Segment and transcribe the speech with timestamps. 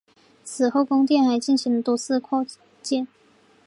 [0.43, 2.43] 此后宫殿还进行了多次扩
[2.81, 3.07] 建。